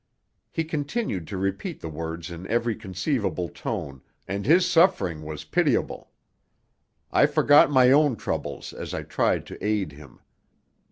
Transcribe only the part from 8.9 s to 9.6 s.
I tried